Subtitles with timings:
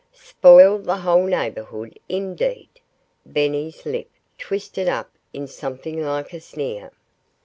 [0.31, 2.69] Spoil the whole neighborhood indeed!...
[3.23, 6.91] Benny's lip twisted up in something like a sneer.